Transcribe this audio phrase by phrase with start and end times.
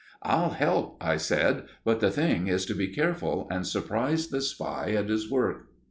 [0.23, 1.65] "I'll help," I said.
[1.85, 5.67] "But the thing is to be careful, and surprise the spy at his work."